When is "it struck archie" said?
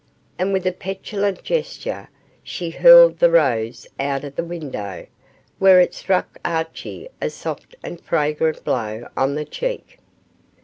5.79-7.07